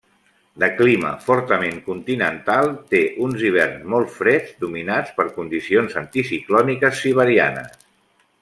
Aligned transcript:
De 0.61 0.67
clima 0.77 1.09
fortament 1.25 1.77
continental, 1.89 2.71
té 2.95 3.03
uns 3.27 3.45
hiverns 3.49 3.85
molt 3.95 4.11
freds 4.17 4.57
dominats 4.67 5.15
per 5.21 5.29
condicions 5.39 5.97
anticiclòniques 6.05 7.03
siberianes. 7.07 7.83